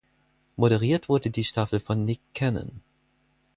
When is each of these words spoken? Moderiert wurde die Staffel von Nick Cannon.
Moderiert 0.55 1.09
wurde 1.09 1.29
die 1.29 1.43
Staffel 1.43 1.79
von 1.79 2.05
Nick 2.05 2.21
Cannon. 2.33 2.81